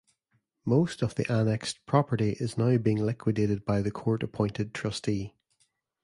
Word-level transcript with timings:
Most 0.65 1.03
of 1.03 1.13
the 1.13 1.31
annexed 1.31 1.85
property 1.85 2.31
is 2.39 2.57
now 2.57 2.79
being 2.79 2.97
liquidated 3.05 3.63
by 3.65 3.83
the 3.83 3.91
court 3.91 4.23
appointed 4.23 4.73
trustee. 4.73 5.35